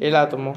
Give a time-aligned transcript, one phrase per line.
[0.00, 0.54] El átomo.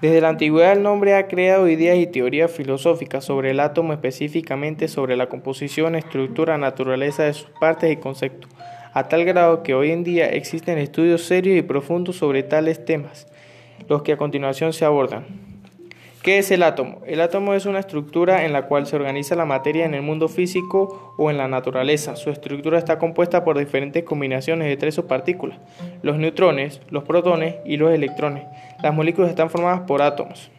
[0.00, 4.88] Desde la antigüedad el nombre ha creado ideas y teorías filosóficas sobre el átomo, específicamente
[4.88, 8.50] sobre la composición, estructura, naturaleza de sus partes y conceptos,
[8.92, 13.26] a tal grado que hoy en día existen estudios serios y profundos sobre tales temas,
[13.88, 15.43] los que a continuación se abordan.
[16.24, 17.02] ¿Qué es el átomo?
[17.06, 20.28] El átomo es una estructura en la cual se organiza la materia en el mundo
[20.28, 22.16] físico o en la naturaleza.
[22.16, 25.58] Su estructura está compuesta por diferentes combinaciones de tres subpartículas,
[26.00, 28.44] los neutrones, los protones y los electrones.
[28.82, 30.50] Las moléculas están formadas por átomos.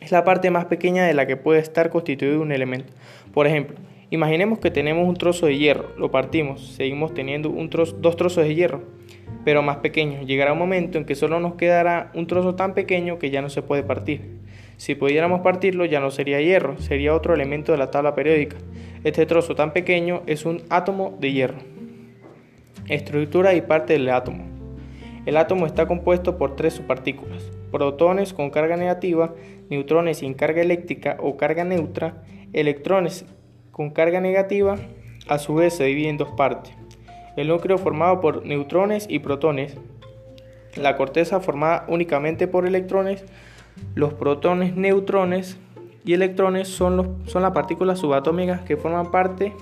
[0.00, 2.94] Es la parte más pequeña de la que puede estar constituido un elemento.
[3.34, 3.76] Por ejemplo,
[4.08, 8.84] imaginemos que tenemos un trozo de hierro, lo partimos, seguimos teniendo dos trozos de hierro,
[9.44, 10.26] pero más pequeños.
[10.26, 13.48] Llegará un momento en que solo nos quedará un trozo tan pequeño que ya no
[13.48, 14.40] se puede partir.
[14.76, 18.56] Si pudiéramos partirlo ya no sería hierro, sería otro elemento de la tabla periódica.
[19.04, 21.58] Este trozo tan pequeño es un átomo de hierro.
[22.88, 24.44] Estructura y parte del átomo.
[25.24, 29.34] El átomo está compuesto por tres subpartículas, protones con carga negativa,
[29.70, 33.24] neutrones sin carga eléctrica o carga neutra, electrones
[33.70, 34.78] con carga negativa,
[35.28, 36.74] a su vez se divide en dos partes.
[37.36, 39.76] El núcleo formado por neutrones y protones,
[40.76, 43.24] la corteza formada únicamente por electrones,
[43.94, 45.58] los protones, neutrones
[46.04, 49.52] y electrones son, son las partículas subatómicas que forman parte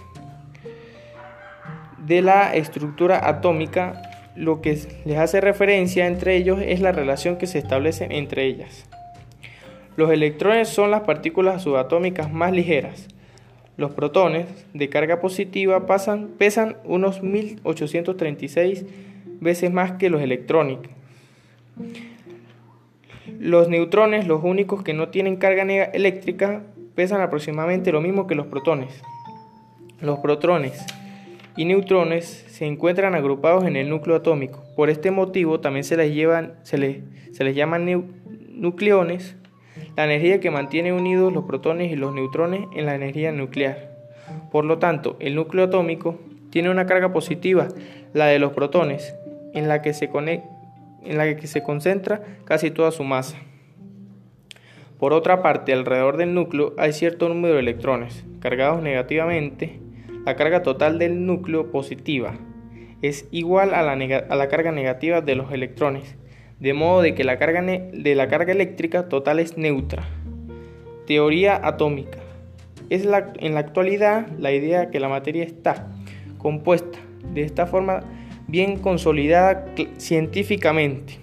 [1.99, 4.03] de la estructura atómica.
[4.37, 8.89] Lo que les hace referencia entre ellos es la relación que se establece entre ellas.
[9.97, 13.09] Los electrones son las partículas subatómicas más ligeras.
[13.81, 18.85] Los protones de carga positiva pesan unos 1836
[19.41, 20.81] veces más que los electrones.
[23.39, 26.63] Los neutrones, los únicos que no tienen carga eléctrica,
[26.95, 29.01] pesan aproximadamente lo mismo que los protones.
[30.03, 30.85] Los protones
[31.57, 34.63] y neutrones se encuentran agrupados en el núcleo atómico.
[34.77, 36.99] Por este motivo también se les, llevan, se les,
[37.33, 37.87] se les llaman
[38.51, 39.37] nucleones,
[39.97, 43.91] la energía que mantiene unidos los protones y los neutrones en la energía nuclear.
[44.51, 46.19] Por lo tanto, el núcleo atómico
[46.51, 47.69] tiene una carga positiva,
[48.13, 49.15] la de los protones,
[49.55, 53.39] en la que se en la que se concentra casi toda su masa.
[54.99, 59.81] Por otra parte, alrededor del núcleo hay cierto número de electrones cargados negativamente.
[60.27, 62.35] La carga total del núcleo positiva
[63.01, 66.17] es igual a la, carga negativa de los electrones,
[66.61, 70.05] de modo de que la carga, de la carga eléctrica total es neutra.
[71.07, 72.19] Teoría atómica.
[72.91, 75.89] Es en la actualidad la idea que la materia está
[76.39, 76.99] compuesta
[77.33, 78.01] de esta forma
[78.47, 79.65] bien consolidada
[79.99, 81.15] científicamente.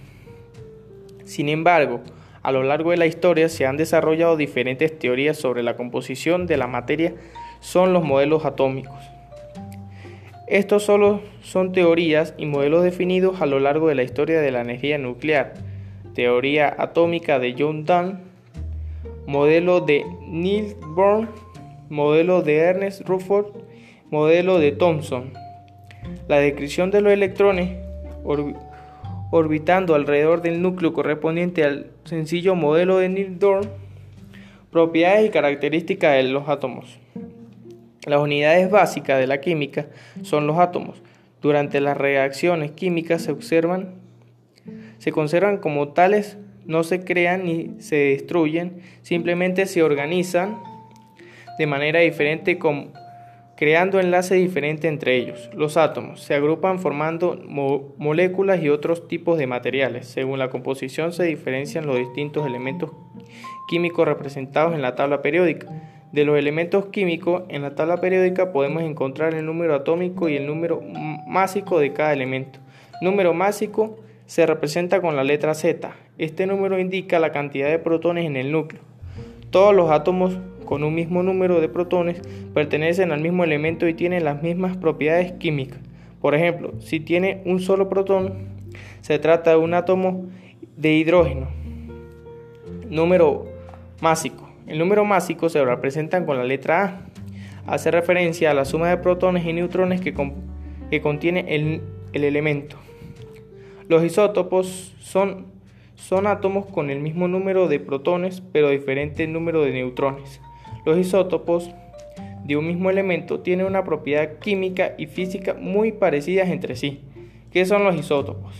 [1.24, 2.00] Sin embargo,
[2.42, 6.56] a lo largo de la historia se han desarrollado diferentes teorías sobre la composición de
[6.56, 7.14] la materia,
[7.60, 9.17] son los modelos atómicos.
[10.50, 14.62] Estos solo son teorías y modelos definidos a lo largo de la historia de la
[14.62, 15.52] energía nuclear.
[16.14, 18.20] Teoría atómica de John Dunn,
[19.26, 21.28] modelo de Niels Bohr,
[21.90, 23.48] modelo de Ernest Rutherford,
[24.10, 25.34] modelo de Thomson.
[26.28, 27.76] La descripción de los electrones
[29.30, 33.68] orbitando alrededor del núcleo correspondiente al sencillo modelo de Neil Bohr,
[34.70, 36.98] propiedades y características de los átomos.
[38.06, 39.86] Las unidades básicas de la química
[40.22, 41.02] son los átomos.
[41.42, 43.94] Durante las reacciones químicas se observan,
[44.98, 50.58] se conservan como tales, no se crean ni se destruyen, simplemente se organizan
[51.58, 52.58] de manera diferente
[53.56, 55.50] creando enlaces diferentes entre ellos.
[55.52, 57.36] Los átomos se agrupan formando
[57.98, 60.06] moléculas y otros tipos de materiales.
[60.06, 62.92] Según la composición se diferencian los distintos elementos
[63.68, 65.66] químicos representados en la tabla periódica.
[66.12, 70.46] De los elementos químicos en la tabla periódica podemos encontrar el número atómico y el
[70.46, 70.82] número
[71.26, 72.60] másico de cada elemento.
[73.02, 75.94] Número másico se representa con la letra Z.
[76.16, 78.80] Este número indica la cantidad de protones en el núcleo.
[79.50, 82.20] Todos los átomos con un mismo número de protones
[82.54, 85.78] pertenecen al mismo elemento y tienen las mismas propiedades químicas.
[86.20, 88.48] Por ejemplo, si tiene un solo protón,
[89.02, 90.26] se trata de un átomo
[90.76, 91.48] de hidrógeno.
[92.88, 93.46] Número
[94.00, 94.47] másico.
[94.68, 97.72] El número másico se representa con la letra A.
[97.72, 100.14] Hace referencia a la suma de protones y neutrones que,
[100.90, 101.80] que contiene el,
[102.12, 102.76] el elemento.
[103.88, 105.46] Los isótopos son,
[105.94, 110.40] son átomos con el mismo número de protones pero diferente número de neutrones.
[110.84, 111.70] Los isótopos
[112.44, 117.00] de un mismo elemento tienen una propiedad química y física muy parecidas entre sí.
[117.52, 118.54] ¿Qué son los isótopos?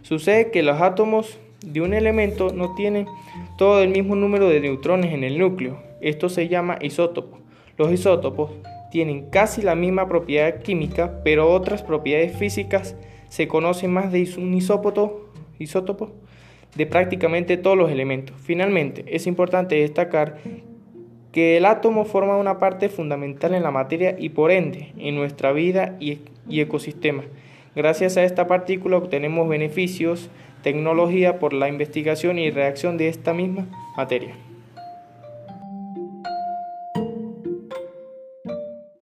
[0.00, 3.06] Sucede que los átomos de un elemento no tienen
[3.58, 5.82] todo el mismo número de neutrones en el núcleo.
[6.00, 7.38] Esto se llama isótopo.
[7.76, 8.52] Los isótopos
[8.90, 12.96] tienen casi la misma propiedad química, pero otras propiedades físicas
[13.28, 15.26] se conocen más de un isótopo,
[15.58, 16.12] isótopo
[16.76, 18.36] de prácticamente todos los elementos.
[18.40, 20.38] Finalmente, es importante destacar
[21.32, 25.52] que el átomo forma una parte fundamental en la materia y por ende en nuestra
[25.52, 27.24] vida y, ecosistema.
[27.76, 30.30] Gracias a esta partícula obtenemos beneficios,
[30.62, 33.66] tecnología por la investigación y reacción de esta misma
[33.98, 34.34] materia.